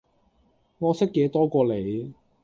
[0.79, 2.15] 我識野多過你